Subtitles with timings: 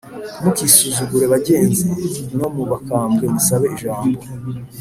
[0.39, 1.85] Ntimukisuzugure bagenzi
[2.37, 4.17] No mu bakambwe musabe ijambo